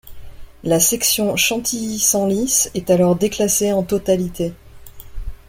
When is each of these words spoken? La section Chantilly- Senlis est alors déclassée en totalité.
La 0.63 0.79
section 0.79 1.35
Chantilly- 1.37 1.99
Senlis 1.99 2.69
est 2.73 2.89
alors 2.89 3.15
déclassée 3.15 3.71
en 3.71 3.83
totalité. 3.83 4.51